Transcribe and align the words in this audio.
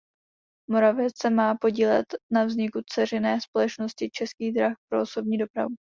Moravec 0.69 1.11
se 1.21 1.29
má 1.29 1.55
podílet 1.57 2.05
na 2.31 2.45
vzniku 2.45 2.81
dceřiné 2.85 3.41
společnosti 3.41 4.09
Českých 4.13 4.53
drah 4.53 4.75
pro 4.89 5.01
osobní 5.01 5.37
dopravu. 5.37 5.75